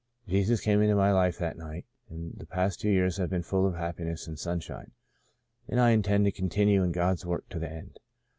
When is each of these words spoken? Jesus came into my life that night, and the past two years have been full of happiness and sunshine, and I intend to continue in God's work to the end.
Jesus 0.27 0.61
came 0.61 0.81
into 0.81 0.95
my 0.95 1.11
life 1.11 1.37
that 1.37 1.59
night, 1.59 1.85
and 2.09 2.33
the 2.35 2.47
past 2.47 2.81
two 2.81 2.89
years 2.89 3.17
have 3.17 3.29
been 3.29 3.43
full 3.43 3.67
of 3.67 3.75
happiness 3.75 4.25
and 4.25 4.39
sunshine, 4.39 4.93
and 5.67 5.79
I 5.79 5.91
intend 5.91 6.25
to 6.25 6.31
continue 6.31 6.81
in 6.81 6.91
God's 6.91 7.23
work 7.23 7.47
to 7.49 7.59
the 7.59 7.71
end. 7.71 7.99